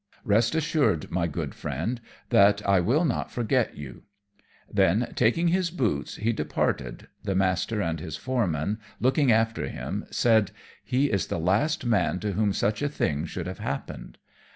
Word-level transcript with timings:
Rest 0.23 0.55
assured, 0.55 1.11
my 1.11 1.27
good 1.27 1.53
Friend, 1.53 2.01
that 2.29 2.67
I 2.67 2.79
will 2.79 3.05
not 3.05 3.31
forget 3.31 3.77
you." 3.77 4.01
Then 4.67 5.13
taking 5.15 5.49
his 5.49 5.69
boots 5.69 6.15
he 6.15 6.33
departed, 6.33 7.07
the 7.23 7.35
Master 7.35 7.81
and 7.83 7.99
his 7.99 8.17
Foreman, 8.17 8.79
looking 8.99 9.31
after 9.31 9.67
him, 9.67 10.05
said, 10.09 10.49
"He 10.83 11.11
is 11.11 11.27
the 11.27 11.37
last 11.37 11.85
man 11.85 12.19
to 12.21 12.31
whom 12.31 12.51
such 12.51 12.81
a 12.81 12.89
thing 12.89 13.25
should 13.25 13.45
have 13.45 13.59
happened." 13.59 14.17